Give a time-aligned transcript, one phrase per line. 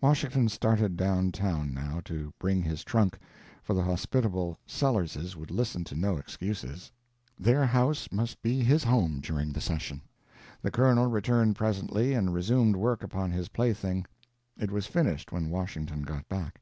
[0.00, 3.16] Washington started down town, now, to bring his trunk,
[3.62, 6.90] for the hospitable Sellerses would listen to no excuses;
[7.38, 10.02] their house must be his home during the session.
[10.62, 14.04] The Colonel returned presently and resumed work upon his plaything.
[14.58, 16.60] It was finished when Washington got back.